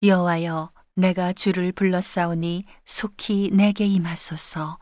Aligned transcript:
여호와여 0.00 0.72
내가 0.94 1.32
주를 1.32 1.72
불렀사오니 1.72 2.64
속히 2.86 3.50
내게 3.52 3.84
임하소서. 3.84 4.78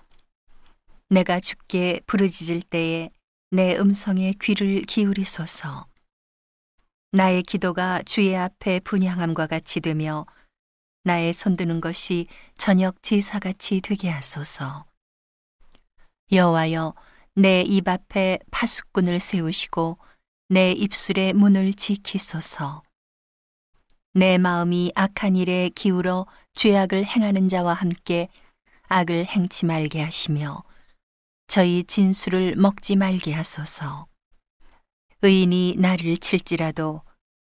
내가 1.08 1.40
주께 1.40 2.00
부르짖을 2.06 2.60
때에 2.60 3.08
내 3.50 3.76
음성에 3.76 4.34
귀를 4.42 4.82
기울이소서. 4.82 5.86
나의 7.12 7.44
기도가 7.44 8.02
주의 8.02 8.36
앞에 8.36 8.80
분향함과 8.80 9.46
같이 9.46 9.80
되며 9.80 10.26
나의 11.04 11.32
손드는 11.32 11.80
것이 11.80 12.26
저녁 12.58 13.02
제사같이 13.02 13.80
되게 13.80 14.10
하소서. 14.10 14.84
여호와여 16.30 16.94
내 17.36 17.62
입 17.62 17.88
앞에 17.88 18.40
파수꾼을 18.50 19.20
세우시고 19.20 19.96
내 20.50 20.72
입술의 20.72 21.32
문을 21.32 21.72
지키소서 21.72 22.82
내 24.16 24.38
마음이 24.38 24.92
악한 24.94 25.36
일에 25.36 25.68
기울어 25.68 26.26
죄악을 26.54 27.04
행하는 27.04 27.50
자와 27.50 27.74
함께 27.74 28.30
악을 28.88 29.26
행치 29.26 29.66
말게 29.66 30.02
하시며 30.02 30.64
저희 31.48 31.84
진수를 31.84 32.56
먹지 32.56 32.96
말게 32.96 33.34
하소서. 33.34 34.06
의인이 35.20 35.76
나를 35.76 36.16
칠지라도 36.16 37.02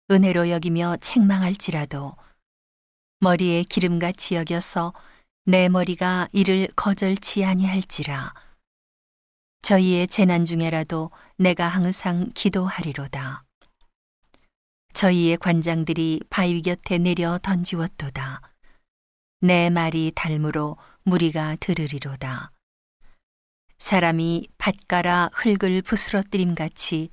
은혜로 0.09 0.49
여기며 0.49 0.97
책망할지라도 0.99 2.15
머리에 3.19 3.61
기름같이 3.61 4.33
여겨서 4.33 4.93
내 5.45 5.69
머리가 5.69 6.27
이를 6.31 6.69
거절치 6.75 7.45
아니할지라. 7.45 8.33
저희의 9.61 10.07
재난 10.07 10.43
중에라도 10.43 11.11
내가 11.37 11.67
항상 11.67 12.31
기도하리로다. 12.33 13.43
저희의 14.93 15.37
관장들이 15.37 16.21
바위 16.29 16.61
곁에 16.61 16.97
내려 16.97 17.39
던지웠도다. 17.41 18.41
내 19.41 19.69
말이 19.69 20.11
닮으로 20.15 20.77
무리가 21.03 21.57
들으리로다. 21.59 22.51
사람이 23.77 24.47
밭가라 24.57 25.31
흙을 25.33 25.81
부스러뜨림 25.81 26.55
같이 26.55 27.09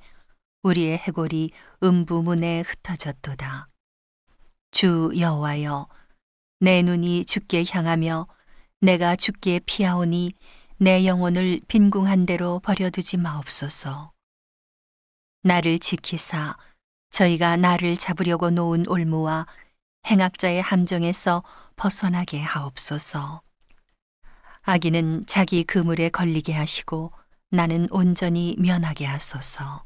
우리의 0.63 0.97
해골이 0.99 1.49
음부문에 1.83 2.61
흩어졌도다. 2.61 3.67
주 4.71 5.11
여호와여, 5.17 5.89
내 6.61 6.81
눈이 6.83 7.25
주께 7.25 7.65
향하며 7.67 8.27
내가 8.79 9.15
주께 9.15 9.59
피하오니 9.65 10.33
내 10.77 11.05
영혼을 11.05 11.59
빈궁한 11.67 12.25
대로 12.25 12.59
버려두지 12.59 13.17
마옵소서. 13.17 14.13
나를 15.43 15.79
지키사 15.79 16.55
저희가 17.11 17.57
나를 17.57 17.97
잡으려고 17.97 18.49
놓은 18.49 18.87
올무와 18.87 19.45
행악자의 20.07 20.61
함정에서 20.61 21.43
벗어나게 21.75 22.41
하옵소서. 22.41 23.41
아기는 24.63 25.25
자기 25.27 25.63
그물에 25.63 26.09
걸리게 26.09 26.53
하시고 26.53 27.11
나는 27.49 27.87
온전히 27.91 28.55
면하게 28.57 29.05
하소서. 29.05 29.83